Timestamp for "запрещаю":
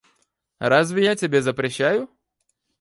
1.43-2.09